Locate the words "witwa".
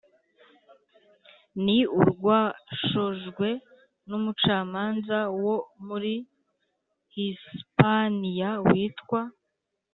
8.69-9.21